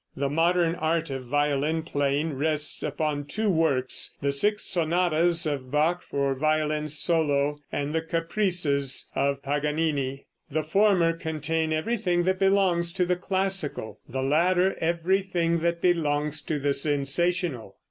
The 0.15 0.31
modern 0.31 0.73
art 0.73 1.11
of 1.11 1.25
violin 1.25 1.83
playing 1.83 2.33
rests 2.33 2.81
upon 2.81 3.25
two 3.25 3.51
works, 3.51 4.15
the 4.19 4.31
six 4.31 4.65
sonatas 4.65 5.45
of 5.45 5.69
Bach 5.69 6.01
for 6.01 6.33
violin 6.33 6.87
solo, 6.89 7.59
and 7.71 7.93
the 7.93 8.01
Caprices 8.01 9.07
of 9.13 9.43
Paganini. 9.43 10.25
The 10.49 10.63
former 10.63 11.13
contain 11.13 11.71
everything 11.71 12.23
that 12.23 12.39
belongs 12.39 12.93
to 12.93 13.05
the 13.05 13.15
classical, 13.15 13.99
the 14.09 14.23
latter 14.23 14.75
everything 14.81 15.59
that 15.59 15.83
belongs 15.83 16.41
to 16.45 16.57
the 16.57 16.73
sensational. 16.73 17.75